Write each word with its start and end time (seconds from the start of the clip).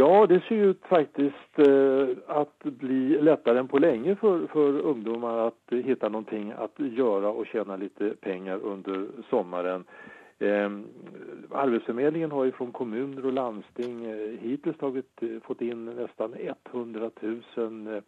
Ja, 0.00 0.26
det 0.26 0.40
ser 0.48 0.54
ut 0.54 0.86
faktiskt 0.86 1.58
eh, 1.58 2.08
att 2.26 2.62
bli 2.62 3.22
lättare 3.22 3.58
än 3.58 3.68
på 3.68 3.78
länge 3.78 4.16
för, 4.16 4.46
för 4.46 4.80
ungdomar 4.80 5.46
att 5.46 5.72
hitta 5.84 6.08
någonting 6.08 6.52
att 6.52 6.72
göra 6.76 7.28
och 7.28 7.46
tjäna 7.46 7.76
lite 7.76 8.14
pengar 8.20 8.56
under 8.62 9.06
sommaren. 9.30 9.84
Eh, 10.38 10.70
Arbetsförmedlingen 11.50 12.30
har 12.30 12.44
ju 12.44 12.52
från 12.52 12.72
kommuner 12.72 13.26
och 13.26 13.32
landsting 13.32 14.04
eh, 14.04 14.38
hittills 14.40 14.76
tagit, 14.76 15.22
eh, 15.22 15.28
fått 15.42 15.60
in 15.60 15.84
nästan 15.84 16.34
100 16.72 17.10
000 17.56 17.86
eh, 17.86 18.02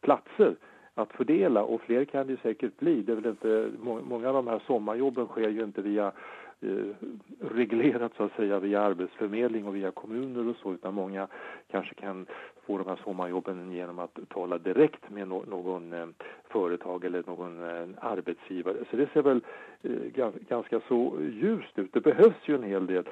platser 0.00 0.56
att 0.94 1.12
fördela 1.12 1.62
och 1.62 1.80
fler 1.80 2.04
kan 2.04 2.26
det 2.26 2.40
säkert 2.42 2.78
bli. 2.78 3.02
Det 3.02 3.12
är 3.12 3.16
väl 3.16 3.26
inte, 3.26 3.70
många 3.80 4.28
av 4.28 4.34
de 4.34 4.46
här 4.46 4.62
sommarjobben 4.66 5.26
sker 5.26 5.48
ju 5.48 5.64
inte 5.64 5.82
via 5.82 6.12
Eh, 6.62 6.94
reglerat 7.40 8.12
så 8.16 8.24
att 8.24 8.36
säga 8.36 8.58
via 8.60 8.80
arbetsförmedling 8.80 9.66
och 9.66 9.76
via 9.76 9.90
kommuner 9.90 10.48
och 10.48 10.56
så 10.56 10.72
utan 10.72 10.94
många 10.94 11.28
kanske 11.70 11.94
kan 11.94 12.26
få 12.66 12.78
de 12.78 12.86
här 12.86 13.00
sommarjobben 13.04 13.72
genom 13.72 13.98
att 13.98 14.18
tala 14.28 14.58
direkt 14.58 15.10
med 15.10 15.28
någon 15.28 15.92
eh, 15.92 16.06
företag 16.48 17.04
eller 17.04 17.22
någon 17.26 17.62
eh, 17.62 17.88
arbetsgivare. 18.00 18.76
Så 18.90 18.96
det 18.96 19.12
ser 19.12 19.22
väl 19.22 19.40
ganska 20.48 20.80
så 20.88 21.18
ljust 21.20 21.78
ut. 21.78 21.92
Det 21.92 22.00
behövs 22.00 22.48
ju 22.48 22.54
en 22.54 22.62
hel 22.62 22.86
del 22.86 23.04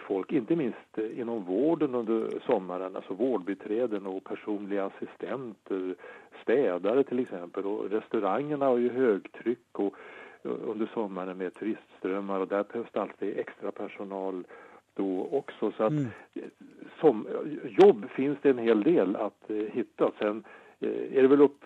folk, 0.00 0.32
inte 0.32 0.56
minst 0.56 0.98
inom 1.16 1.44
vården 1.44 1.94
under 1.94 2.40
sommaren, 2.46 2.96
alltså 2.96 3.14
vårdbiträden 3.14 4.06
och 4.06 4.24
personliga 4.24 4.84
assistenter, 4.84 5.94
städare 6.42 7.04
till 7.04 7.18
exempel 7.18 7.64
och 7.64 7.90
restaurangerna 7.90 8.66
har 8.66 8.78
ju 8.78 8.92
högtryck 8.92 9.78
och 9.78 9.94
under 10.42 10.90
sommaren 10.94 11.38
med 11.38 11.54
turistströmmar 11.54 12.40
och 12.40 12.48
där 12.48 12.64
behövs 12.72 12.88
det 12.92 13.02
alltid 13.02 13.38
extra 13.38 13.70
personal 13.70 14.44
då 14.94 15.28
också. 15.32 15.72
Så 15.76 15.84
att 15.84 15.92
mm. 15.92 16.06
som, 17.00 17.26
jobb 17.78 18.10
finns 18.10 18.38
det 18.42 18.50
en 18.50 18.58
hel 18.58 18.82
del 18.82 19.16
att 19.16 19.50
eh, 19.50 19.56
hitta. 19.56 20.10
Sen 20.18 20.44
eh, 20.80 21.16
är 21.18 21.22
det 21.22 21.28
väl 21.28 21.40
upp 21.40 21.64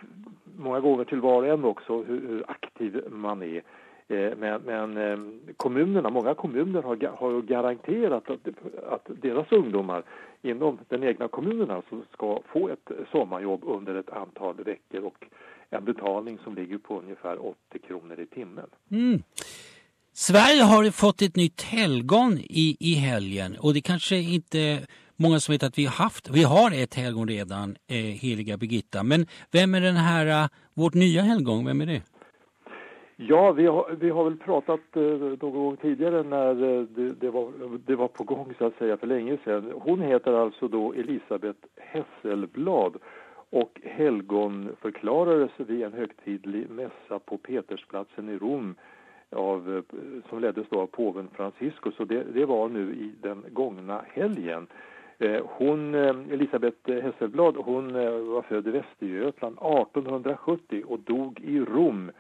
många 0.59 0.81
gånger 0.81 1.05
till 1.05 1.21
var 1.21 1.43
och 1.43 1.49
en 1.49 1.65
också 1.65 2.03
hur, 2.03 2.21
hur 2.29 2.51
aktiv 2.51 3.05
man 3.11 3.43
är. 3.43 3.63
Eh, 4.09 4.37
men, 4.39 4.63
men 4.63 4.97
ehm, 4.97 5.41
kommunerna, 5.57 6.11
många 6.11 6.35
kommuner 6.35 6.83
har, 6.83 7.17
har 7.17 7.43
garanterat 7.43 8.31
att, 8.31 8.49
att 8.89 9.23
deras 9.23 9.53
ungdomar 9.53 10.03
inom 10.43 10.79
den 10.89 11.05
egna 11.05 11.29
kommunen 11.29 11.71
alltså 11.71 12.03
ska 12.13 12.41
få 12.53 12.69
ett 12.69 12.91
sommarjobb 13.13 13.61
under 13.65 13.95
ett 13.95 14.11
antal 14.11 14.65
veckor 14.65 15.05
och 15.05 15.27
en 15.71 15.85
betalning 15.85 16.39
som 16.45 16.55
ligger 16.55 16.79
på 16.79 16.99
ungefär 17.01 17.47
80 17.47 17.57
kronor 17.87 18.21
i 18.21 18.27
timmen. 18.27 18.67
Mm. 18.91 19.23
Sverige 20.13 20.63
har 20.63 20.91
fått 20.91 21.23
ett 21.23 21.37
nytt 21.37 21.63
helgon 21.63 22.39
i, 22.39 22.77
i 22.81 22.95
helgen 22.95 23.57
och 23.61 23.75
det 23.75 23.81
kanske 23.81 24.17
inte 24.17 24.87
många 25.17 25.41
som 25.41 25.53
vet 25.53 25.63
att 25.63 25.79
vi 25.79 25.85
har 25.85 25.93
haft, 25.93 26.31
vi 26.31 26.43
har 26.43 26.71
ett 26.71 26.95
helgon 26.95 27.29
redan, 27.29 27.77
eh, 27.87 27.97
heliga 27.97 28.57
Birgitta. 28.57 29.03
Men 29.03 29.27
vem 29.51 29.75
är 29.75 29.81
den 29.81 29.97
här, 29.97 30.27
eh, 30.27 30.49
vårt 30.75 30.95
nya 30.95 31.23
helgon, 31.23 31.65
vem 31.65 31.81
är 31.81 31.87
det? 31.87 32.03
Ja, 33.17 33.53
vi 33.53 33.67
har, 33.67 33.97
vi 34.01 34.11
har 34.11 34.25
väl 34.25 34.37
pratat 34.37 34.97
eh, 34.97 35.03
någon 35.03 35.53
gång 35.53 35.77
tidigare 35.77 36.23
när 36.23 36.51
eh, 36.51 36.83
det, 36.83 37.13
det, 37.13 37.31
var, 37.31 37.53
det 37.87 37.97
var 37.97 38.09
på 38.09 38.25
gång 38.25 38.55
så 38.59 38.67
att 38.67 38.79
säga 38.79 38.97
för 38.97 39.07
länge 39.07 39.39
sedan. 39.45 39.73
Hon 39.75 40.01
heter 40.01 40.33
alltså 40.33 40.69
då 40.69 40.93
Elisabeth 40.93 41.59
Hesselblad 41.77 42.97
och 43.51 43.81
helgonförklarades 43.83 45.51
vid 45.57 45.83
en 45.83 45.93
högtidlig 45.93 46.71
mässa 46.71 47.19
på 47.25 47.39
Petersplatsen 47.39 48.29
i 48.29 48.39
Rom 48.39 48.75
av, 49.31 49.77
eh, 49.77 49.99
som 50.29 50.41
leddes 50.41 50.67
då 50.71 50.81
av 50.81 50.87
påven 50.87 51.29
Franciscus 51.37 52.01
och 52.01 52.07
det, 52.07 52.25
det 52.35 52.45
var 52.45 52.69
nu 52.69 52.95
i 52.95 53.13
den 53.23 53.45
gångna 53.53 54.01
helgen. 54.09 54.67
Eh, 55.19 55.43
hon, 55.45 55.95
eh, 55.95 56.17
Elisabeth 56.31 56.93
Hesselblad, 56.93 57.57
hon 57.57 57.97
eh, 57.97 58.11
var 58.11 58.43
född 58.43 58.67
i 58.67 58.71
Västergötland 58.71 59.57
1870 59.59 60.83
och 60.87 60.99
dog 60.99 61.41
i 61.41 61.61
Rom 61.61 62.11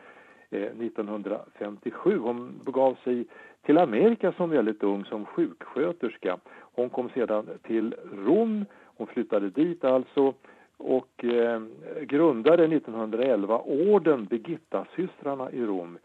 Eh, 0.50 0.62
1957. 0.62 2.18
Hon 2.18 2.60
begav 2.64 2.96
sig 3.04 3.26
till 3.62 3.78
Amerika 3.78 4.32
som 4.32 4.50
väldigt 4.50 4.82
ung 4.82 5.04
som 5.04 5.26
sjuksköterska. 5.26 6.38
Hon 6.74 6.90
kom 6.90 7.08
sedan 7.08 7.48
till 7.62 7.94
Rom, 8.12 8.64
hon 8.84 9.06
flyttade 9.06 9.50
dit 9.50 9.84
alltså 9.84 10.34
och 10.76 11.24
eh, 11.24 11.62
grundade 12.02 12.64
1911 12.64 13.58
orden 13.58 14.24
Birgittasystrarna 14.24 15.50
i 15.50 15.66
Rom 15.66 15.98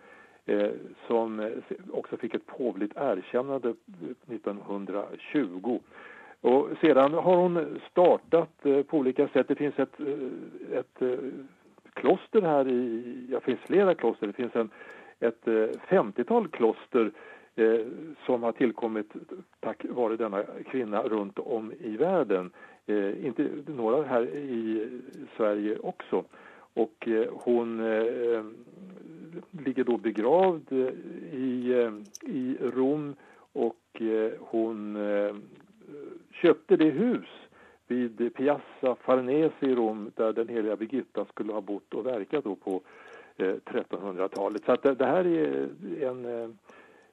eh, 0.45 0.71
som 1.07 1.51
också 1.91 2.17
fick 2.17 2.33
ett 2.33 2.45
påvligt 2.45 2.91
erkännande 2.95 3.73
1920. 4.27 5.79
Och 6.41 6.69
sedan 6.81 7.13
har 7.13 7.35
hon 7.35 7.79
startat 7.91 8.65
eh, 8.65 8.81
på 8.81 8.97
olika 8.97 9.27
sätt. 9.27 9.47
Det 9.47 9.55
finns 9.55 9.79
ett, 9.79 9.99
eh, 9.99 10.77
ett 10.79 11.01
eh, 11.01 11.17
kloster 11.99 12.41
här 12.41 12.67
i, 12.67 13.03
ja, 13.29 13.39
det 13.39 13.45
finns 13.45 13.59
flera 13.59 13.95
kloster. 13.95 14.27
Det 14.27 14.33
finns 14.33 14.55
en, 14.55 14.69
ett 15.19 15.47
eh, 15.47 15.97
50-tal 15.97 16.47
kloster 16.47 17.11
eh, 17.55 17.79
som 18.25 18.43
har 18.43 18.51
tillkommit 18.51 19.13
tack 19.59 19.85
vare 19.89 20.15
denna 20.15 20.43
kvinna 20.43 21.01
runt 21.01 21.39
om 21.39 21.73
i 21.79 21.97
världen 21.97 22.51
eh, 22.85 23.25
inte 23.25 23.49
några 23.65 24.03
här 24.03 24.21
i 24.35 24.87
Sverige 25.37 25.77
också. 25.77 26.23
Och 26.73 27.07
eh, 27.07 27.27
hon 27.31 27.79
eh, 27.79 28.43
ligger 29.51 29.83
då 29.83 29.97
begravd 29.97 30.71
eh, 30.71 30.93
i, 31.33 31.73
eh, 31.73 32.31
i 32.33 32.57
Rom 32.61 33.15
och 33.53 34.01
eh, 34.01 34.31
hon 34.39 34.95
eh, 34.95 35.35
köpte 36.31 36.77
det 36.77 36.89
hus 36.89 37.27
vid 37.91 38.33
Piazza 38.33 38.95
Farnese 39.01 39.65
i 39.65 39.75
Rom 39.75 40.11
där 40.15 40.33
den 40.33 40.47
heliga 40.47 40.75
Birgitta 40.75 41.25
skulle 41.25 41.53
ha 41.53 41.61
bott 41.61 41.93
och 41.93 42.05
verkat 42.05 42.43
då 42.43 42.55
på 42.55 42.81
eh, 43.37 43.55
1300-talet. 43.65 44.65
Så 44.65 44.71
att 44.71 44.83
det, 44.83 44.95
det 44.95 45.05
här 45.05 45.27
är 45.27 45.69
en 46.01 46.25
eh, 46.25 46.49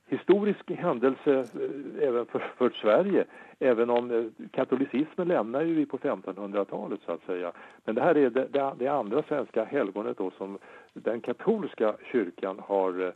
historisk 0.06 0.70
händelse 0.70 1.38
eh, 1.38 2.08
även 2.08 2.26
för, 2.26 2.38
för 2.56 2.70
Sverige. 2.70 3.24
Även 3.58 3.90
om 3.90 4.32
katolicismen 4.50 5.28
lämnar 5.28 5.62
ju 5.62 5.74
vi 5.74 5.86
på 5.86 5.98
1500-talet 5.98 7.00
så 7.06 7.12
att 7.12 7.26
säga. 7.26 7.52
Men 7.84 7.94
det 7.94 8.02
här 8.02 8.16
är 8.16 8.30
det, 8.30 8.46
det, 8.46 8.72
det 8.78 8.88
andra 8.88 9.22
svenska 9.22 9.64
helgonet 9.64 10.18
då 10.18 10.30
som 10.30 10.58
den 10.92 11.20
katolska 11.20 11.94
kyrkan 12.12 12.60
har 12.66 13.12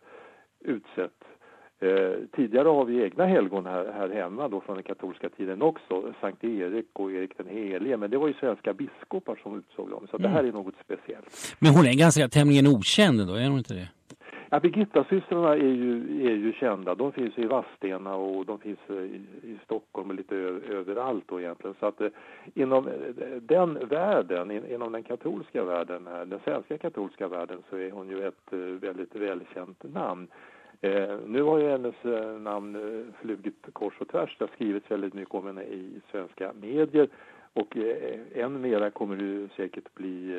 utsett. 0.60 1.24
Eh, 1.82 2.16
tidigare 2.36 2.68
har 2.68 2.84
vi 2.84 3.02
egna 3.02 3.26
helgon 3.26 3.66
här, 3.66 3.92
här 3.92 4.08
hemma 4.08 4.48
då 4.48 4.60
från 4.60 4.74
den 4.74 4.84
katolska 4.84 5.28
tiden 5.28 5.62
också, 5.62 6.12
Sankt 6.20 6.44
Erik 6.44 6.86
och 6.92 7.12
Erik 7.12 7.36
den 7.36 7.46
helige, 7.46 7.96
men 7.96 8.10
det 8.10 8.18
var 8.18 8.28
ju 8.28 8.34
svenska 8.34 8.72
biskopar 8.72 9.40
som 9.42 9.58
utsåg 9.58 9.90
dem, 9.90 10.06
så 10.10 10.16
mm. 10.16 10.22
det 10.22 10.36
här 10.36 10.44
är 10.44 10.52
något 10.52 10.74
speciellt. 10.84 11.56
Men 11.58 11.74
hon 11.74 11.86
är 11.86 11.98
ganska 11.98 12.28
tämligen 12.28 12.66
okänd 12.66 13.26
då, 13.26 13.34
är 13.34 13.48
hon 13.48 13.58
inte 13.58 13.74
det? 13.74 13.88
Ja, 14.52 14.60
Birgittasystrarna 14.60 15.52
är 15.52 15.56
ju, 15.56 16.26
är 16.26 16.36
ju 16.36 16.52
kända. 16.52 16.94
De 16.94 17.12
finns 17.12 17.38
i 17.38 17.46
Vadstena 17.46 18.14
och 18.14 18.46
de 18.46 18.58
finns 18.58 18.78
i, 18.90 19.20
i 19.42 19.58
Stockholm 19.64 20.10
och 20.10 20.16
lite 20.16 20.36
överallt 20.68 21.24
då 21.26 21.40
egentligen. 21.40 21.76
Så 21.80 21.86
att 21.86 22.00
eh, 22.00 22.08
inom 22.54 22.88
eh, 22.88 22.92
den 23.40 23.88
världen, 23.88 24.50
in, 24.50 24.66
inom 24.66 24.92
den 24.92 25.02
katolska 25.02 25.64
världen, 25.64 26.06
här, 26.06 26.24
den 26.26 26.40
svenska 26.44 26.78
katolska 26.78 27.28
världen 27.28 27.62
så 27.70 27.76
är 27.76 27.90
hon 27.90 28.08
ju 28.08 28.26
ett 28.26 28.52
eh, 28.52 28.58
väldigt 28.58 29.14
välkänt 29.16 29.82
namn. 29.94 30.28
Eh, 30.82 31.16
nu 31.26 31.42
har 31.42 31.58
ju 31.58 31.68
hennes 31.68 32.04
eh, 32.04 32.40
namn 32.40 32.76
eh, 32.76 33.14
flugit 33.20 33.66
kors 33.72 33.94
och 33.98 34.08
tvärs. 34.08 34.36
Det 34.38 34.44
har 34.44 34.50
skrivits 34.54 34.90
väldigt 34.90 35.14
mycket 35.14 35.34
om 35.34 35.46
henne 35.46 35.62
i 35.62 36.00
svenska 36.10 36.52
medier. 36.60 37.08
Och 37.52 37.76
eh, 37.76 38.20
än 38.34 38.60
mera 38.60 38.90
kommer 38.90 39.16
det 39.16 39.48
säkert 39.56 39.94
bli 39.94 40.38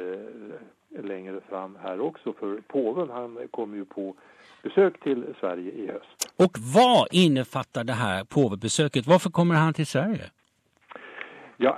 eh, 0.93 1.03
längre 1.03 1.39
fram 1.49 1.77
här 1.83 1.99
också 1.99 2.33
för 2.33 2.61
påven 2.67 3.09
han 3.09 3.47
kommer 3.51 3.77
ju 3.77 3.85
på 3.85 4.15
besök 4.63 4.99
till 4.99 5.25
Sverige 5.39 5.71
i 5.71 5.87
höst. 5.87 6.33
Och 6.35 6.57
vad 6.75 7.07
innefattar 7.11 7.83
det 7.83 7.93
här 7.93 8.23
påvebesöket? 8.23 9.07
Varför 9.07 9.29
kommer 9.29 9.55
han 9.55 9.73
till 9.73 9.87
Sverige? 9.87 10.23
Ja, 11.57 11.77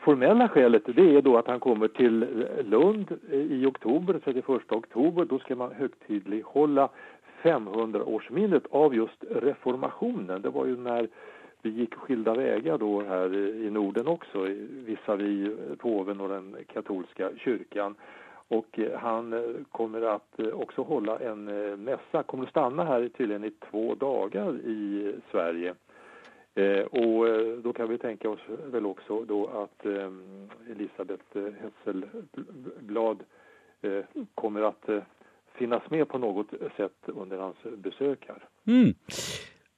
formella 0.00 0.48
skälet 0.48 0.82
det 0.86 1.16
är 1.16 1.22
då 1.22 1.38
att 1.38 1.46
han 1.46 1.60
kommer 1.60 1.88
till 1.88 2.46
Lund 2.64 3.18
i 3.30 3.66
oktober, 3.66 4.20
31 4.24 4.72
oktober. 4.72 5.24
Då 5.24 5.38
ska 5.38 5.56
man 5.56 5.72
högtidlig 5.72 6.42
hålla 6.42 6.88
500-årsminnet 7.42 8.66
av 8.70 8.94
just 8.94 9.24
reformationen. 9.30 10.42
Det 10.42 10.50
var 10.50 10.66
ju 10.66 10.76
när 10.76 11.08
vi 11.62 11.70
gick 11.70 11.94
skilda 11.94 12.34
vägar 12.34 12.78
då 12.78 13.02
här 13.02 13.36
i 13.36 13.70
Norden 13.70 14.06
också 14.06 14.42
visavi 14.70 15.56
påven 15.78 16.20
och 16.20 16.28
den 16.28 16.56
katolska 16.72 17.30
kyrkan. 17.36 17.94
Och 18.48 18.78
eh, 18.78 18.98
han 18.98 19.32
eh, 19.32 19.40
kommer 19.70 20.02
att 20.02 20.40
eh, 20.40 20.46
också 20.46 20.82
hålla 20.82 21.18
en 21.18 21.44
mässa, 21.84 22.22
kommer 22.22 22.44
att 22.44 22.50
stanna 22.50 22.84
här 22.84 23.08
tydligen 23.08 23.44
i 23.44 23.50
två 23.70 23.94
dagar 23.94 24.54
i 24.54 25.14
Sverige. 25.30 25.74
och 26.90 27.26
då 27.62 27.72
kan 27.72 27.88
vi 27.88 27.98
tänka 27.98 28.30
oss 28.30 28.40
väl 28.72 28.86
också 28.86 29.24
då 29.24 29.46
att 29.46 29.86
Elisabeth 30.70 31.38
Hesselblad 31.62 33.24
kommer 34.34 34.62
att 34.62 34.90
finnas 35.54 35.82
med 35.90 36.08
på 36.08 36.18
något 36.18 36.46
sätt 36.76 36.98
under 37.06 37.38
hans 37.38 37.56
besök 37.82 38.24
här. 38.28 38.44
Mm. 38.66 38.94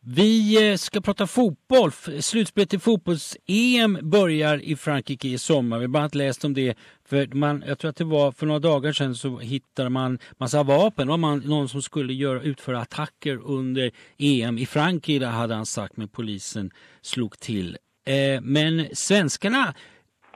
Vi 0.07 0.71
eh, 0.71 0.77
ska 0.77 1.01
prata 1.01 1.27
fotboll. 1.27 1.93
Slutspelet 2.21 2.75
i 2.75 2.79
fotbolls-EM 2.79 3.99
börjar 4.03 4.63
i 4.63 4.77
Frankrike 4.77 5.29
i 5.29 5.39
sommar. 5.39 5.79
Vi 5.79 5.85
har 5.85 5.89
bara 5.89 5.99
annat 5.99 6.15
läst 6.15 6.45
om 6.45 6.55
det. 6.55 6.79
För 7.05 7.35
man, 7.35 7.65
jag 7.67 7.79
tror 7.79 7.89
att 7.89 7.97
det 7.97 8.05
var 8.05 8.33
för 8.33 8.47
några 8.47 8.61
dagar 8.61 8.93
sedan 8.93 9.15
så 9.15 9.39
hittade 9.39 9.91
man 9.91 10.19
massa 10.39 10.63
vapen. 10.63 11.07
Det 11.07 11.11
var 11.11 11.17
man, 11.17 11.39
någon 11.39 11.69
som 11.69 11.83
skulle 11.83 12.13
göra, 12.13 12.43
utföra 12.43 12.81
attacker 12.81 13.41
under 13.45 13.91
EM 14.19 14.59
i 14.59 14.67
Frankrike, 14.67 15.27
hade 15.27 15.55
han 15.55 15.67
sagt, 15.67 15.97
men 15.97 16.09
polisen 16.09 16.71
slog 17.03 17.39
till. 17.39 17.77
Eh, 18.07 18.41
men 18.43 18.87
svenskarna 18.93 19.75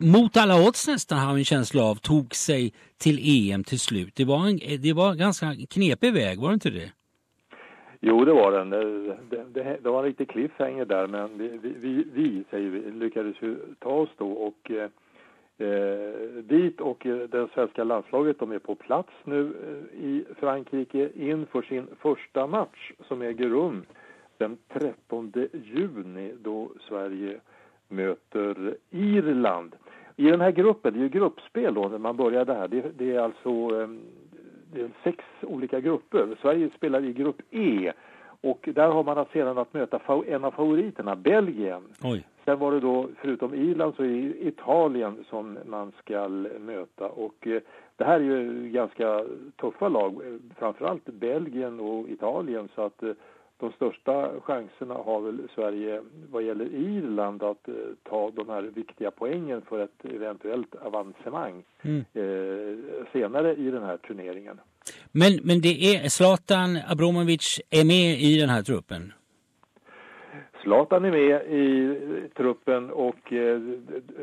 mot 0.01 0.37
alla 0.37 0.67
odds 0.67 0.89
nästan 0.89 1.19
har 1.19 1.39
en 1.39 1.45
känsla 1.45 1.83
av 1.83 1.95
tog 1.95 2.35
sig 2.35 2.73
till 2.99 3.19
EM 3.53 3.65
till 3.65 3.81
slut. 3.81 4.15
Det 4.17 4.25
var 4.25 4.47
en 4.49 4.83
det 4.83 4.93
var 4.93 5.11
en 5.11 5.19
ganska 5.19 5.47
knepig 5.71 6.13
väg, 6.13 6.41
var 6.41 6.49
det 6.49 6.55
inte 6.55 6.71
det? 6.71 6.93
Jo, 8.01 8.25
det 8.25 8.33
var 8.33 8.53
den. 8.53 8.71
Det, 8.71 9.45
det, 9.53 9.79
det 9.83 9.91
var 9.91 9.99
en 9.99 10.05
riktig 10.05 10.29
cliffhanger 10.29 10.85
där, 10.85 11.07
men 11.07 11.39
vi, 11.39 11.59
vi, 11.63 12.05
vi, 12.13 12.45
säger 12.51 12.71
vi, 12.71 12.91
lyckades 12.91 13.37
ju 13.43 13.57
ta 13.79 13.91
oss 13.91 14.11
då 14.17 14.33
och 14.33 14.71
eh, 14.71 14.91
eh 15.69 16.43
dit 16.43 16.81
och 16.81 17.07
eh, 17.07 17.17
det 17.17 17.49
svenska 17.55 17.85
landslaget 17.85 18.39
de 18.39 18.53
är 18.53 18.59
på 18.59 18.75
plats 18.75 19.13
nu 19.25 19.41
eh, 19.41 20.05
i 20.05 20.25
Frankrike 20.41 21.11
inför 21.15 21.63
sin 21.63 21.87
första 22.01 22.47
match 22.47 22.93
som 23.09 23.23
äger 23.23 23.49
rum 23.49 23.85
den 24.39 24.59
13 24.73 25.33
juni 25.53 26.35
då 26.41 26.71
Sverige 26.89 27.41
möter 27.89 28.77
Irland. 28.91 29.75
I 30.21 30.31
den 30.31 30.41
här 30.41 30.51
gruppen, 30.51 30.93
det 30.93 30.99
är 30.99 31.03
ju 31.03 31.09
gruppspel 31.09 31.75
då 31.75 31.89
när 31.89 31.99
man 31.99 32.17
börjar 32.17 32.45
där, 32.45 32.69
det, 32.69 32.99
det 32.99 33.15
är 33.15 33.21
alltså 33.21 33.49
ehm, 33.49 34.01
det 34.73 34.81
är 34.81 34.91
sex 35.05 35.25
olika 35.43 35.81
grupper. 35.81 36.37
Sverige 36.43 36.71
spelar 36.77 37.05
i 37.05 37.13
grupp 37.13 37.43
E 37.51 37.93
och 38.41 38.69
där 38.75 38.89
har 38.89 39.05
man 39.05 39.19
att 39.19 39.33
sedan 39.33 39.59
att 39.59 39.75
möta 39.75 40.01
en 40.27 40.45
av 40.45 40.51
favoriterna, 40.51 41.17
Belgien. 41.17 41.83
Oj. 42.03 42.27
Sen 42.45 42.59
var 42.59 42.73
det 42.73 42.81
då, 42.81 43.09
förutom 43.21 43.55
Irland, 43.55 43.95
så 43.97 44.03
är 44.03 44.47
Italien 44.47 45.25
som 45.29 45.59
man 45.67 45.93
ska 45.99 46.29
möta. 46.61 47.09
Och 47.09 47.47
eh, 47.47 47.63
det 47.97 48.05
här 48.05 48.21
är 48.21 48.25
ju 48.25 48.69
ganska 48.69 49.25
tuffa 49.61 49.89
lag, 49.89 50.21
framförallt 50.59 51.05
Belgien 51.05 51.81
och 51.81 52.09
Italien. 52.09 52.69
Så 52.75 52.83
att 52.83 53.03
eh, 53.03 53.13
de 53.59 53.73
största 53.73 54.41
chanserna 54.41 54.95
har 54.95 55.21
väl 55.21 55.49
Sverige 55.55 56.03
vad 56.31 56.43
gäller 56.43 56.65
Irland 56.65 57.43
att 57.43 57.69
eh, 57.69 57.75
ta 58.03 58.31
de 58.31 58.49
här 58.49 58.63
viktiga 58.63 59.11
poängen 59.11 59.63
för 59.69 59.79
ett 59.79 60.05
eventuellt 60.05 60.75
avancemang 60.75 61.65
mm. 61.83 62.05
eh, 62.15 63.07
senare 63.13 63.55
i 63.55 63.71
den 63.71 63.83
här 63.83 63.97
turneringen. 63.97 64.61
Men, 65.13 65.39
men 65.43 65.61
det 65.61 65.95
är 65.95 66.09
Zlatan 66.09 66.79
Abramovic 66.89 67.61
är 67.71 67.85
med 67.85 68.21
i 68.21 68.41
den 68.41 68.49
här 68.49 68.63
truppen? 68.63 69.13
Zlatan 70.63 71.05
är 71.05 71.11
med 71.11 71.47
i 71.47 71.99
truppen 72.37 72.91
och 72.91 73.33
eh, 73.33 73.61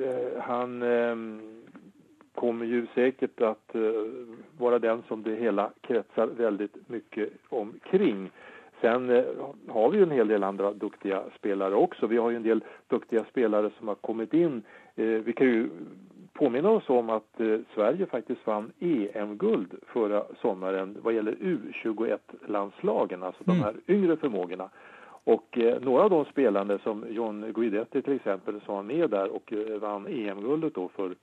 eh 0.03 0.41
han 0.41 0.81
eh, 0.81 1.15
kommer 2.35 2.65
ju 2.65 2.87
säkert 2.95 3.41
att 3.41 3.75
eh, 3.75 3.81
vara 4.57 4.79
den 4.79 5.03
som 5.07 5.23
det 5.23 5.35
hela 5.35 5.71
kretsar 5.81 6.27
väldigt 6.27 6.89
mycket 6.89 7.29
omkring. 7.49 8.29
Sen 8.85 9.09
eh, 9.09 9.23
har 9.67 9.89
vi 9.89 9.97
ju 9.97 10.03
en 10.03 10.11
hel 10.11 10.27
del 10.27 10.43
andra 10.43 10.73
duktiga 10.73 11.23
spelare 11.37 11.75
också. 11.75 12.07
Vi 12.07 12.17
har 12.17 12.29
ju 12.29 12.35
en 12.35 12.43
del 12.43 12.63
duktiga 12.87 13.25
spelare 13.29 13.69
som 13.77 13.87
har 13.87 13.95
kommit 13.95 14.33
in. 14.33 14.63
Eh, 14.95 15.05
vi 15.05 15.33
kan 15.33 15.47
ju 15.47 15.69
påminna 16.33 16.69
oss 16.69 16.89
om 16.89 17.09
att 17.09 17.39
eh, 17.39 17.59
Sverige 17.75 18.05
faktiskt 18.05 18.47
vann 18.47 18.71
EM-guld 18.79 19.73
förra 19.87 20.23
sommaren 20.41 20.97
vad 21.01 21.13
gäller 21.13 21.31
U21-landslagen, 21.31 23.23
alltså 23.23 23.43
mm. 23.47 23.57
de 23.57 23.63
här 23.63 23.75
yngre 23.87 24.17
förmågorna. 24.17 24.69
Och 25.23 25.57
eh, 25.57 25.81
några 25.81 26.03
av 26.03 26.09
de 26.09 26.25
spelande 26.25 26.79
som 26.83 27.05
John 27.09 27.53
Guidetti 27.55 28.01
till 28.01 28.13
exempel 28.13 28.61
som 28.61 28.75
var 28.75 28.83
med 28.83 29.09
där 29.09 29.35
och 29.35 29.53
eh, 29.53 29.79
vann 29.79 30.07
EM-guldet 30.07 30.75
då 30.75 30.87
för 30.87 31.15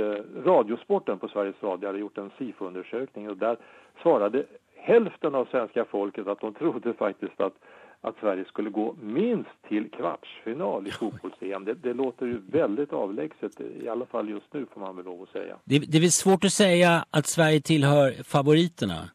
Radiosporten 0.46 1.20
på 1.20 1.28
Sveriges 1.28 1.64
Radio 1.64 1.88
hade 1.88 2.00
gjort 2.00 2.18
en 2.18 2.32
SIFO-undersökning 2.38 3.30
och 3.30 3.38
där 3.38 3.58
svarade 4.02 4.46
hälften 4.82 5.36
av 5.36 5.46
svenska 5.46 5.86
folket 5.86 6.28
att 6.28 6.42
de 6.42 6.54
trodde 6.54 6.94
faktiskt 6.94 7.42
att, 7.42 7.54
att 8.02 8.16
Sverige 8.20 8.46
skulle 8.46 8.70
gå 8.70 8.96
minst 9.02 9.50
till 9.68 9.92
kvartsfinal 9.92 10.88
i 10.88 10.92
fotbolls-EM. 10.92 11.66
Det, 11.66 11.74
det, 11.74 11.94
låter 11.94 12.26
ju 12.26 12.42
väldigt 12.52 12.94
avlägset, 12.94 13.62
i 13.84 13.88
alla 13.88 14.06
fall 14.06 14.30
just 14.30 14.54
nu 14.54 14.66
får 14.74 14.82
man 14.82 14.96
väl 14.96 15.06
lov 15.06 15.22
att 15.22 15.30
säga. 15.30 15.56
Det, 15.64 15.80
det 15.80 15.98
är 15.98 16.02
väl 16.02 16.12
svårt 16.12 16.44
att 16.44 16.54
säga 16.54 17.06
att 17.12 17.28
Sverige 17.28 17.62
tillhör 17.62 18.24
favoriterna? 18.24 19.10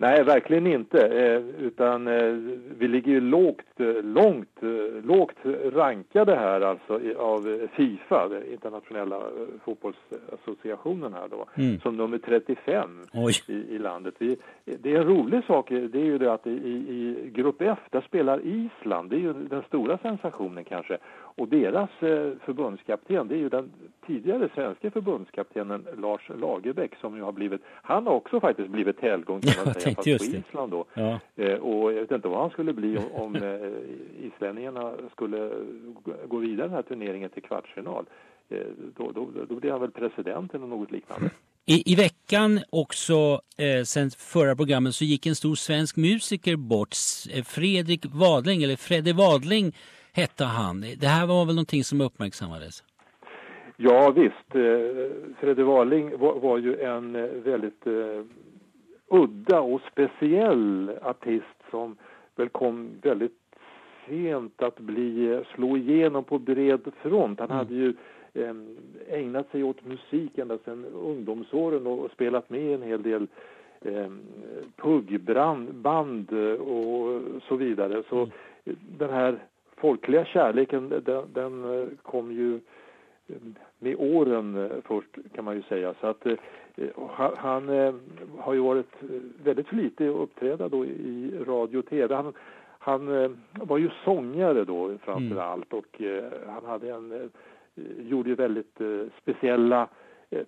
Nej, 0.00 0.24
verkligen 0.24 0.66
inte. 0.66 1.06
Eh, 1.06 1.42
utan 1.64 2.06
eh, 2.06 2.32
vi 2.78 2.88
ligger 2.88 3.12
ju 3.12 3.20
lågt, 3.20 3.80
eh, 3.80 4.02
långt, 4.02 4.58
lågt 5.02 5.36
rankade 5.72 6.34
här 6.34 6.60
alltså 6.60 7.00
i, 7.00 7.14
av 7.14 7.68
Fifa, 7.72 8.28
den 8.28 8.52
internationella 8.52 9.22
fotbollsassociationen 9.64 11.12
här 11.12 11.28
då, 11.28 11.46
mm. 11.54 11.80
som 11.80 11.96
nummer 11.96 12.18
35 12.18 13.00
i, 13.46 13.52
i, 13.52 13.78
landet. 13.78 14.14
Vi, 14.18 14.36
det 14.64 14.94
är 14.94 15.00
en 15.00 15.06
rolig 15.06 15.44
sak, 15.44 15.68
det 15.68 16.00
är 16.00 16.04
ju 16.04 16.18
det 16.18 16.32
att 16.32 16.46
i, 16.46 16.50
i 16.50 17.30
grupp 17.34 17.62
F, 17.62 17.78
där 17.90 18.00
spelar 18.00 18.40
Island, 18.46 19.10
det 19.10 19.16
är 19.16 19.20
ju 19.20 19.32
den 19.32 19.62
stora 19.62 19.98
sensationen 19.98 20.64
kanske. 20.64 20.98
Och 21.38 21.48
deras 21.48 21.90
eh, 22.00 22.32
förbundskapten, 22.44 23.28
det 23.28 23.34
är 23.34 23.38
ju 23.38 23.48
den 23.48 23.70
tidigare 24.06 24.48
svenska 24.54 24.90
förbundskaptenen 24.90 25.86
Lars 25.98 26.30
Lagerbäck 26.40 26.96
som 27.00 27.16
ju 27.16 27.22
har 27.22 27.32
blivit, 27.32 27.60
han 27.82 28.06
har 28.06 28.14
också 28.14 28.40
faktiskt 28.40 28.68
blivit 28.68 29.00
helgon 29.00 29.40
kan 29.40 29.64
man 29.64 29.74
säga, 29.74 29.87
fast 29.94 30.18
på 30.18 30.24
Island 30.24 30.70
då. 30.70 30.84
Ja. 30.94 31.20
Eh, 31.36 31.54
och 31.54 31.92
jag 31.92 32.00
vet 32.00 32.10
inte 32.10 32.28
vad 32.28 32.40
han 32.40 32.50
skulle 32.50 32.72
bli 32.72 32.96
om, 32.96 33.12
om 33.12 33.36
eh, 33.36 34.26
islänningarna 34.26 34.92
skulle 35.12 35.50
gå 36.28 36.36
vidare 36.36 36.66
den 36.66 36.76
här 36.76 36.82
turneringen 36.82 37.30
till 37.30 37.42
kvartsfinal. 37.42 38.06
Eh, 38.48 38.58
då, 38.96 39.12
då, 39.12 39.28
då 39.48 39.54
blir 39.54 39.70
han 39.70 39.80
väl 39.80 39.90
president 39.90 40.54
eller 40.54 40.66
något 40.66 40.90
liknande. 40.90 41.30
I, 41.66 41.92
I 41.92 41.94
veckan 41.94 42.60
också, 42.70 43.40
eh, 43.58 43.82
sen 43.84 44.10
förra 44.10 44.56
programmet, 44.56 44.94
så 44.94 45.04
gick 45.04 45.26
en 45.26 45.34
stor 45.34 45.54
svensk 45.54 45.96
musiker 45.96 46.56
bort. 46.56 46.94
Fredrik 47.44 48.06
Wadling, 48.06 48.62
eller 48.62 48.76
Fredde 48.76 49.12
Wadling 49.12 49.76
hette 50.12 50.44
han. 50.44 50.80
Det 50.80 51.06
här 51.06 51.26
var 51.26 51.46
väl 51.46 51.54
någonting 51.54 51.84
som 51.84 52.00
uppmärksammades? 52.00 52.84
Ja 53.76 54.10
visst, 54.10 54.52
Fredde 55.40 55.64
Wadling 55.64 56.18
var, 56.18 56.40
var, 56.40 56.58
ju 56.58 56.80
en 56.80 57.12
väldigt 57.42 57.86
udda 59.08 59.60
och 59.60 59.80
speciell 59.92 60.92
artist 61.02 61.62
som 61.70 61.96
väl 62.36 62.48
kom 62.48 62.88
väldigt 63.02 63.38
sent 64.06 64.62
att 64.62 64.78
bli, 64.78 65.42
slå 65.54 65.76
igenom 65.76 66.24
på 66.24 66.38
bred 66.38 66.80
front. 67.02 67.40
Han 67.40 67.50
mm. 67.50 67.58
hade 67.58 67.74
ju 67.74 67.94
eh, 68.34 68.54
ägnat 69.08 69.50
sig 69.50 69.62
åt 69.64 69.84
musik 69.84 70.38
ända 70.38 70.58
sedan 70.58 70.84
ungdomsåren 70.84 71.86
och 71.86 72.10
spelat 72.10 72.50
med 72.50 72.74
en 72.74 72.82
hel 72.82 73.02
del 73.02 73.26
eh, 73.80 74.10
puggband 74.76 76.32
och 76.60 77.22
så 77.48 77.56
vidare. 77.56 78.02
Så 78.08 78.16
mm. 78.16 78.30
den 78.98 79.10
här 79.10 79.38
folkliga 79.80 80.24
kärleken 80.24 80.88
den, 80.88 81.24
den 81.32 81.80
eh, 81.80 81.88
kom 82.02 82.32
ju 82.32 82.54
eh, 83.26 83.36
med 83.78 83.96
åren 83.98 84.56
eh, 84.56 84.76
först 84.84 85.18
kan 85.34 85.44
man 85.44 85.56
ju 85.56 85.62
säga. 85.62 85.94
Så 86.00 86.06
att 86.06 86.26
han 87.36 87.68
har 88.38 88.54
ju 88.54 88.60
varit 88.60 88.92
väldigt 89.42 89.68
flitig 89.68 90.08
att 90.08 90.16
uppträda 90.16 90.68
då 90.68 90.84
i 90.84 91.32
radio 91.46 91.78
och 91.78 91.86
tv. 91.86 92.14
Han, 92.14 92.32
han 92.78 93.36
var 93.52 93.78
ju 93.78 93.90
sångare 94.04 94.64
då 94.64 94.98
framför 94.98 95.36
mm. 95.36 95.38
allt 95.38 95.72
och 95.72 96.02
han 96.46 96.64
hade 96.64 96.90
en, 96.90 97.30
gjorde 97.98 98.28
ju 98.28 98.34
väldigt 98.34 98.80
speciella 99.22 99.88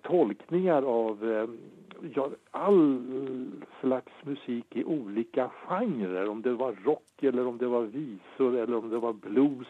tolkningar 0.01 0.81
av 0.81 1.47
ja, 2.15 2.29
all 2.51 3.01
slags 3.81 4.13
musik 4.23 4.65
i 4.69 4.83
olika 4.83 5.49
genrer. 5.49 6.29
Om 6.29 6.41
det 6.41 6.53
var 6.53 6.75
rock 6.85 7.23
eller 7.23 7.47
om 7.47 7.57
det 7.57 7.67
var 7.67 7.81
visor 7.81 8.57
eller 8.57 8.77
om 8.77 8.89
det 8.89 8.97
var 8.97 9.13
blues 9.13 9.67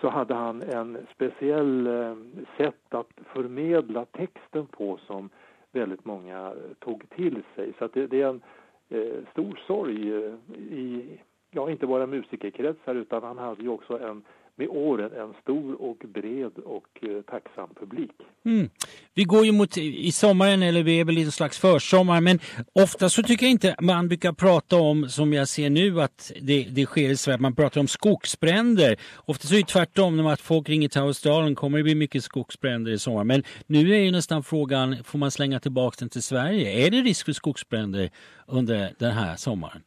så 0.00 0.08
hade 0.08 0.34
han 0.34 0.62
en 0.62 0.98
speciell 1.14 1.86
eh, 1.86 2.16
sätt 2.56 2.94
att 2.94 3.10
förmedla 3.32 4.04
texten 4.04 4.66
på 4.66 4.98
som 5.06 5.30
väldigt 5.72 6.04
många 6.04 6.46
eh, 6.46 6.74
tog 6.78 7.10
till 7.10 7.42
sig. 7.54 7.72
Så 7.78 7.88
det, 7.92 8.06
det, 8.06 8.22
är 8.22 8.28
en 8.28 8.42
eh, 8.88 9.24
stor 9.32 9.60
sorg 9.66 10.14
eh, 10.14 10.34
i, 10.58 11.18
ja 11.50 11.70
inte 11.70 11.86
bara 11.86 12.06
musikerkretsar 12.06 12.94
utan 12.94 13.22
han 13.22 13.38
hade 13.38 13.62
ju 13.62 13.68
också 13.68 13.98
en 13.98 14.22
med 14.60 14.68
åren 14.68 15.10
en 15.12 15.34
stor 15.42 15.82
och 15.82 15.96
bred 16.14 16.52
och 16.64 16.88
eh, 17.02 17.22
tacksam 17.22 17.68
publik. 17.80 18.10
Mm. 18.44 18.70
Vi 19.14 19.24
går 19.24 19.44
ju 19.46 19.52
mot 19.52 19.78
i 19.78 20.12
sommaren, 20.12 20.62
eller 20.62 20.82
vi 20.82 21.00
är 21.00 21.04
väl 21.04 21.18
i 21.18 21.22
en 21.22 21.32
slags 21.32 21.58
försommar, 21.58 22.20
men 22.20 22.38
ofta 22.72 23.08
så 23.08 23.22
tycker 23.22 23.46
jag 23.46 23.50
inte 23.50 23.76
man 23.80 24.08
brukar 24.08 24.32
prata 24.32 24.76
om, 24.76 25.08
som 25.08 25.32
jag 25.32 25.48
ser 25.48 25.70
nu 25.70 26.02
att 26.02 26.32
det, 26.40 26.62
det 26.70 26.86
sker 26.86 27.10
i 27.10 27.16
Sverige, 27.16 27.38
man 27.38 27.54
pratar 27.54 27.80
om 27.80 27.88
skogsbränder. 27.88 28.96
Ofta 29.16 29.48
så 29.48 29.54
är 29.54 29.58
det 29.58 29.66
tvärtom, 29.66 30.16
när 30.16 30.36
folk 30.36 30.68
ringer 30.68 30.88
till 30.88 31.00
Australien 31.00 31.54
kommer 31.54 31.78
det 31.78 31.84
bli 31.84 31.94
mycket 31.94 32.24
skogsbränder 32.24 32.92
i 32.92 32.98
sommar. 32.98 33.24
Men 33.24 33.42
nu 33.66 33.94
är 33.94 33.98
ju 33.98 34.10
nästan 34.10 34.42
frågan, 34.42 34.96
får 35.04 35.18
man 35.18 35.30
slänga 35.30 35.60
tillbaka 35.60 35.96
den 35.98 36.08
till 36.08 36.22
Sverige? 36.22 36.86
Är 36.86 36.90
det 36.90 37.00
risk 37.00 37.24
för 37.24 37.32
skogsbränder 37.32 38.10
under 38.46 38.92
den 38.98 39.12
här 39.12 39.36
sommaren? 39.36 39.82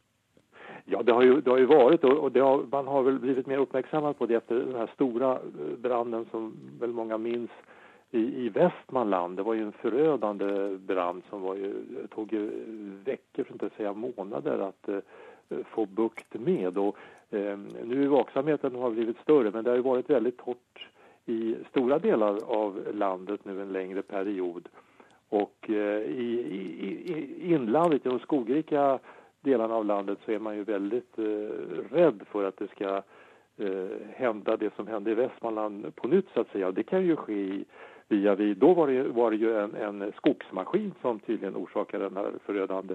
Ja, 0.84 1.02
det 1.02 1.12
har 1.12 1.22
ju, 1.22 1.40
det 1.40 1.50
har 1.50 1.58
ju 1.58 1.66
varit 1.66 2.04
och, 2.04 2.32
det 2.32 2.40
har, 2.40 2.64
man 2.70 2.86
har 2.86 3.02
väl 3.02 3.18
blivit 3.18 3.46
mer 3.46 3.58
uppmärksammad 3.58 4.18
på 4.18 4.26
det 4.26 4.34
efter 4.34 4.54
den 4.54 4.74
här 4.74 4.90
stora 4.94 5.32
eh, 5.32 5.76
branden 5.78 6.26
som 6.30 6.56
väl 6.80 6.92
många 6.92 7.18
minns 7.18 7.50
i, 8.10 8.46
i 8.46 8.48
Västmanland. 8.48 9.36
Det 9.36 9.42
var 9.42 9.54
ju 9.54 9.62
en 9.62 9.72
förödande 9.72 10.76
brand 10.78 11.22
som 11.30 11.42
var 11.42 11.54
ju, 11.54 11.74
tog 12.14 12.32
ju 12.32 12.46
eh, 12.46 13.04
veckor, 13.04 13.44
för 13.44 13.54
att 13.54 13.62
inte 13.62 13.76
säga 13.76 13.92
månader, 13.92 14.58
att 14.58 14.88
eh, 14.88 15.58
få 15.64 15.86
bukt 15.86 16.34
med. 16.34 16.78
Och, 16.78 16.96
eh, 17.30 17.58
nu 17.84 18.06
vaksamheten 18.06 18.74
har 18.74 18.90
blivit 18.90 19.18
större, 19.18 19.50
men 19.50 19.64
det 19.64 19.70
har 19.70 19.76
ju 19.76 19.82
varit 19.82 20.10
väldigt 20.10 20.38
torrt 20.38 20.88
i 21.26 21.56
stora 21.70 21.98
delar 21.98 22.38
av 22.44 22.88
landet 22.94 23.44
nu 23.44 23.62
en 23.62 23.72
längre 23.72 24.02
period. 24.02 24.68
Och 25.28 25.70
eh, 25.70 26.00
i, 26.00 26.40
i, 26.50 27.12
i 27.12 27.52
inlandet, 27.54 28.06
i 28.06 28.08
de 28.08 28.18
skogrika 28.18 28.98
delarna 29.44 29.74
av 29.74 29.84
landet 29.84 30.18
så 30.24 30.32
är 30.32 30.38
man 30.38 30.56
ju 30.56 30.64
väldigt 30.64 31.18
eh, 31.18 31.24
rädd 31.90 32.22
för 32.30 32.44
att 32.44 32.56
det 32.56 32.70
ska 32.70 33.02
eh, 33.56 33.88
hända 34.14 34.56
det 34.56 34.74
som 34.74 34.86
hände 34.86 35.10
i 35.10 35.14
Västmanland 35.14 35.96
på 35.96 36.08
nytt 36.08 36.26
så 36.34 36.40
att 36.40 36.48
säga. 36.48 36.66
Och 36.66 36.74
det 36.74 36.82
kan 36.82 37.06
ju 37.06 37.16
ske 37.16 37.64
via 38.08 38.34
vid. 38.34 38.56
Då 38.56 38.74
var 38.74 38.86
det, 38.86 39.02
var 39.02 39.30
det 39.30 39.36
ju 39.36 39.58
en, 39.58 39.74
en 39.74 40.12
skogsmaskin 40.16 40.94
som 41.00 41.20
tydligen 41.20 41.56
orsakade 41.56 42.04
den 42.04 42.16
här 42.16 42.32
förödande 42.46 42.94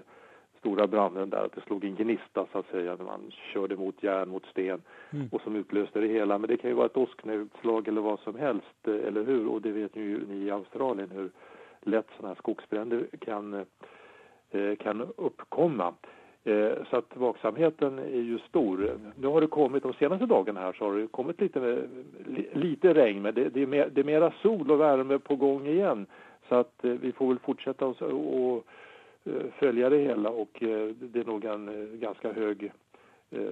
stora 0.59 0.87
branden 0.87 1.29
där, 1.29 1.45
att 1.45 1.55
det 1.55 1.61
slog 1.61 1.83
en 1.83 1.95
gnista 1.95 2.45
så 2.51 2.59
att 2.59 2.69
säga 2.71 2.95
när 2.95 3.05
man 3.05 3.31
körde 3.53 3.75
mot 3.75 4.03
järn, 4.03 4.29
mot 4.29 4.45
sten 4.45 4.81
mm. 5.13 5.29
och 5.31 5.41
som 5.41 5.55
utlöste 5.55 5.99
det 5.99 6.07
hela. 6.07 6.37
Men 6.37 6.47
det 6.47 6.57
kan 6.57 6.69
ju 6.69 6.75
vara 6.75 6.85
ett 6.85 6.97
åsknedslag 6.97 7.87
eller 7.87 8.01
vad 8.01 8.19
som 8.19 8.35
helst, 8.35 8.87
eh, 8.87 8.93
eller 8.93 9.23
hur? 9.23 9.47
Och 9.47 9.61
det 9.61 9.71
vet 9.71 9.95
ju 9.95 10.27
ni 10.27 10.35
i 10.35 10.51
Australien 10.51 11.11
hur 11.11 11.31
lätt 11.81 12.07
sådana 12.15 12.27
här 12.27 12.35
skogsbränder 12.35 13.07
kan, 13.19 13.65
eh, 14.51 14.75
kan 14.75 15.01
uppkomma. 15.01 15.93
Eh, 16.43 16.71
så 16.89 16.97
att 16.97 17.11
vaksamheten 17.13 17.99
är 17.99 18.21
ju 18.21 18.39
stor. 18.39 18.99
Nu 19.15 19.27
har 19.27 19.41
det 19.41 19.47
kommit, 19.47 19.83
de 19.83 19.93
senaste 19.93 20.25
dagarna 20.25 20.59
här 20.59 20.73
så 20.73 20.85
har 20.85 20.97
det 20.97 21.07
kommit 21.07 21.41
lite, 21.41 21.83
lite 22.53 22.93
regn 22.93 23.21
men 23.21 23.33
det, 23.33 23.49
det, 23.49 23.61
är, 23.61 23.67
mer, 23.67 23.89
det 23.93 24.01
är 24.01 24.05
mera 24.05 24.33
sol 24.41 24.71
och 24.71 24.79
värme 24.79 25.19
på 25.19 25.35
gång 25.35 25.67
igen. 25.67 26.05
Så 26.49 26.55
att 26.55 26.85
eh, 26.85 26.91
vi 26.91 27.11
får 27.11 27.27
väl 27.27 27.39
fortsätta 27.39 27.85
och, 27.85 28.01
och 28.01 28.65
eh, 29.23 29.33
följa 29.59 29.89
det 29.89 29.97
hela 29.97 30.29
och 30.29 30.57
det 30.99 31.19
är 31.19 31.25
nog 31.25 31.45
en 31.45 31.89
ganska 31.99 32.33
hög 32.33 32.71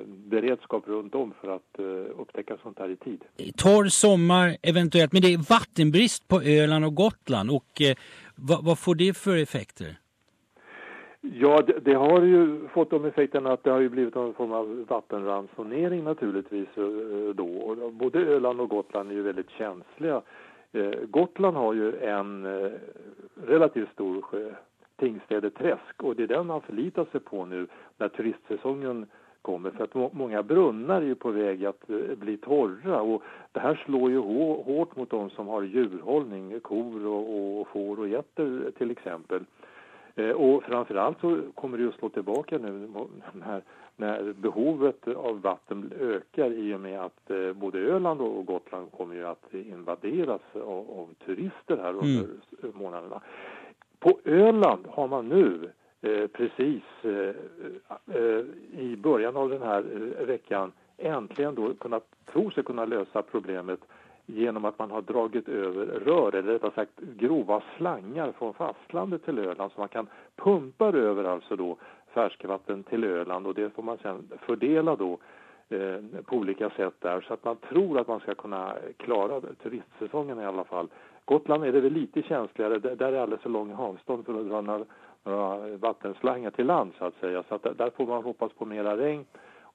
beredskap 0.06 0.88
runt 0.88 1.15
om 1.15 1.34
för 1.41 1.56
att 1.56 1.79
upptäcka 2.17 2.58
sånt 2.63 2.79
här 2.79 2.89
i 2.89 2.96
tid. 2.96 3.24
Torr 3.58 3.86
sommar 3.86 4.58
eventuellt, 4.62 5.13
men 5.13 5.22
det 5.22 5.34
är 5.34 5.50
vattenbrist 5.50 6.27
på 6.27 6.41
Öland 6.41 6.86
och 6.86 6.96
Gotland 6.96 7.51
och 7.51 7.82
vad, 8.36 8.65
vad 8.65 8.79
får 8.79 8.96
det 8.96 9.17
för 9.17 9.38
effekter? 9.38 9.98
Ja, 11.34 11.62
det, 11.67 11.79
det, 11.79 11.93
har 11.93 12.22
ju 12.22 12.67
fått 12.67 12.89
de 12.89 13.05
effekterna 13.05 13.51
att 13.51 13.63
det 13.63 13.72
har 13.72 13.79
ju 13.79 13.89
blivit 13.89 14.15
en 14.15 14.34
form 14.34 14.51
av 14.51 14.86
vattenransonering 14.88 16.03
naturligtvis 16.03 16.67
eh, 16.75 16.84
eh, 16.84 17.36
då. 17.36 17.75
Både 17.91 18.19
Öland 18.19 18.62
och 18.62 18.69
Gotland 18.69 19.12
är 19.12 19.15
ju 19.15 19.22
väldigt 19.22 19.50
känsliga. 19.50 20.22
Eh, 20.72 20.91
Gotland 21.10 21.57
har 21.57 21.74
ju 21.74 21.98
en 22.00 22.48
relativt 23.48 23.91
stor 23.93 24.22
sjö, 24.22 24.51
Tingstäde 25.00 25.50
träsk, 25.50 26.03
och 26.03 26.15
det 26.15 26.24
är 26.24 26.27
den 26.27 26.48
man 26.48 26.62
förlitar 26.62 27.05
sig 27.12 27.19
på 27.19 27.46
nu 27.46 27.67
när 27.98 28.07
turistsäsongen 28.07 29.05
kommer 29.41 29.72
för 29.72 29.84
att 29.84 30.13
många 30.13 30.43
brunnar 30.43 31.01
är 31.01 31.05
ju 31.05 31.15
på 31.15 31.31
väg 31.31 31.65
att 31.65 31.88
bli 32.17 32.38
torra 32.38 33.01
och 33.01 33.24
det 33.51 33.60
här 33.60 33.84
slår 33.86 34.12
ju 34.12 34.17
hårt 34.17 34.96
mot 34.96 35.10
de 35.10 35.29
som 35.29 35.48
har 35.48 35.62
djurhållning, 35.63 36.60
kor 36.60 37.05
och, 37.05 37.60
och 37.60 37.67
får 37.67 38.00
och 38.00 38.07
getter 38.07 38.72
till 38.77 38.91
exempel. 38.91 39.43
Eh, 40.17 40.29
och 40.31 40.63
framförallt 40.63 41.19
så 41.21 41.41
kommer 41.55 41.77
det 41.77 41.88
att 41.88 41.95
slå 41.95 42.09
tillbaka 42.09 42.57
nu 42.57 42.89
när, 43.33 43.62
när 43.95 44.33
behovet 44.33 45.07
av 45.07 45.41
vatten 45.41 45.93
ökar 46.00 46.51
i 46.51 46.74
och 46.74 46.79
med 46.79 47.01
att 47.01 47.29
eh, 47.29 47.53
både 47.53 47.79
Öland 47.79 48.21
och 48.21 48.45
Gotland 48.45 48.91
kommer 48.91 49.15
ju 49.15 49.27
att 49.27 49.53
invaderas 49.53 50.41
av, 50.53 50.91
av 51.00 51.13
turister 51.25 51.77
här 51.77 51.93
under 51.93 52.24
mm. 52.63 52.74
månaderna. 52.74 53.21
På 54.00 54.19
Öland 54.25 54.88
har 54.89 55.07
man 55.07 55.29
nu 55.29 55.71
eh, 56.01 56.27
precis 56.27 56.83
eh, 57.01 57.36
eh, 58.15 58.45
i 58.71 58.95
början 58.97 59.38
av 59.38 59.50
den 59.50 59.62
här 59.62 59.83
eh, 60.19 60.25
veckan 60.25 60.71
äntligen 60.97 61.55
då 61.55 61.74
kunnat 61.74 62.05
tro 62.31 62.51
sig 62.51 62.63
kunna 62.63 62.86
lösa 62.86 63.21
problemet 63.21 63.79
genom 64.27 64.65
att 64.65 64.79
man 64.79 64.91
har 64.91 65.01
dragit 65.01 65.50
över 65.50 65.86
rör, 65.86 66.36
eller 66.36 66.53
rättare 66.53 66.72
sagt 66.72 67.00
grova 67.00 67.62
slangar 67.77 68.31
från 68.31 68.53
fastlandet 68.53 69.25
till 69.25 69.39
Öland. 69.39 69.72
Så 69.72 69.79
man 69.79 69.89
kan 69.89 70.07
pumpa 70.36 70.86
över 70.86 71.24
alltså 71.24 71.55
då 71.55 71.77
färskvatten 72.13 72.84
till 72.84 73.03
Öland 73.03 73.48
och 73.48 73.53
det 73.53 73.69
får 73.69 73.84
man 73.84 73.98
sedan 73.98 74.29
fördela 74.46 74.96
då 74.96 75.17
eh, 75.69 76.22
på 76.25 76.36
olika 76.36 76.69
sätt 76.69 76.93
där. 77.00 77.22
Så 77.22 77.34
att 77.34 77.46
man 77.46 77.55
tror 77.55 78.00
att 78.00 78.07
man 78.07 78.19
ska 78.19 78.36
kunna 78.36 78.75
klara 78.98 79.41
turistsäsongen 79.41 80.39
i 80.39 80.46
alla 80.46 80.63
fall. 80.63 80.88
Gotland 81.25 81.63
är 81.63 81.72
det 81.72 81.81
väl 81.81 81.93
lite 81.93 82.22
känsligare, 82.22 82.79
där 82.79 83.13
är 83.13 83.19
alldeles 83.19 83.41
för 83.41 83.50
lång 83.50 83.74
avstånd 83.74 84.25
för 84.25 84.39
att 84.39 84.50
dra 84.50 84.62
några, 84.62 84.86
några 85.24 85.77
vattenslangar 85.77 86.51
till 86.51 86.65
land 86.65 86.91
så 86.98 87.05
att 87.05 87.19
säga. 87.19 87.43
Så 87.50 87.55
att 87.55 87.77
där 87.77 87.89
får 87.89 88.07
man 88.07 88.24
hoppas 88.24 88.53
på 88.53 88.65
mera 88.65 88.98
regn 88.98 89.25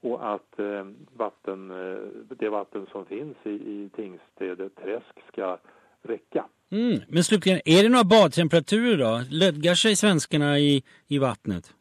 och 0.02 0.34
att 0.34 0.58
eh, 0.58 0.86
vatten, 1.16 1.70
eh, 1.70 1.98
det 2.38 2.48
vatten 2.48 2.86
som 2.92 3.06
finns 3.06 3.36
i, 3.44 3.50
i 3.50 3.90
Tingstäde 3.96 4.68
träsk 4.68 5.28
ska 5.32 5.58
räcka. 6.02 6.44
Mm. 6.70 7.00
Men 7.08 7.24
slutligen, 7.24 7.60
är 7.64 7.82
det 7.82 7.88
några 7.88 8.04
badtemperaturer 8.04 8.96
då? 8.96 9.20
Lödgar 9.30 9.74
sig 9.74 9.96
svenskarna 9.96 10.58
i, 10.58 10.82
i 11.08 11.18
vattnet? 11.18 11.74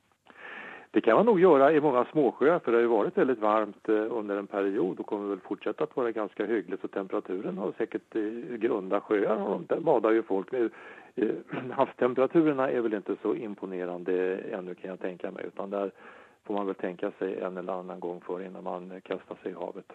Det 0.93 1.01
kan 1.01 1.15
man 1.15 1.25
nog 1.25 1.39
göra 1.39 1.73
i 1.73 1.81
många 1.81 2.05
småsjöar 2.11 2.59
för 2.59 2.71
det 2.71 2.77
har 2.77 2.81
ju 2.81 2.87
varit 2.87 3.17
väldigt 3.17 3.39
varmt 3.39 3.89
eh, 3.89 3.95
under 3.95 4.37
en 4.37 4.47
period 4.47 4.99
och 4.99 5.05
kommer 5.05 5.29
väl 5.29 5.39
fortsätta 5.39 5.83
att 5.83 5.95
vara 5.95 6.11
ganska 6.11 6.45
hyggligt 6.45 6.81
så 6.81 6.87
temperaturen 6.87 7.57
har 7.57 7.73
säkert 7.77 8.15
i 8.15 8.57
grunda 8.57 9.01
sjöar 9.01 9.37
de, 9.37 9.65
där 9.67 9.79
badar 9.79 10.11
ju 10.11 10.23
folk. 10.23 10.53
Eh, 10.53 10.67
havstemperaturerna 11.71 12.69
är 12.69 12.81
väl 12.81 12.93
inte 12.93 13.15
så 13.21 13.35
imponerande 13.35 14.37
ännu 14.37 14.75
kan 14.75 14.89
jag 14.89 14.99
tänka 14.99 15.31
mig 15.31 15.45
utan 15.47 15.69
där 15.69 15.91
får 16.43 16.53
man 16.53 16.65
väl 16.65 16.75
tänka 16.75 17.11
sig 17.11 17.39
en 17.39 17.57
eller 17.57 17.73
annan 17.73 17.99
gång 17.99 18.21
för 18.21 18.43
innan 18.45 18.63
man 18.63 19.01
kastar 19.01 19.35
sig 19.35 19.51
i 19.51 19.55
havet. 19.55 19.91